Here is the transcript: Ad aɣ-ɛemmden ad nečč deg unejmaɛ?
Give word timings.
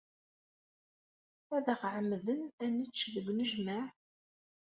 Ad 1.55 1.65
aɣ-ɛemmden 1.73 2.41
ad 2.63 2.69
nečč 2.73 2.99
deg 3.13 3.25
unejmaɛ? 3.31 3.85